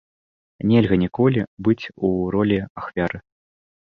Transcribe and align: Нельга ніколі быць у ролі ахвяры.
Нельга 0.69 0.95
ніколі 1.03 1.43
быць 1.67 1.85
у 2.09 2.11
ролі 2.37 2.57
ахвяры. 2.81 3.17